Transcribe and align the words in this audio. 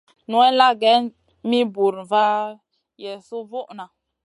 Nowella 0.29 0.67
geyn 0.81 1.03
mi 1.49 1.59
buur 1.73 1.95
ma 2.11 2.25
yesu 3.03 3.37
vuʼna. 3.49 3.85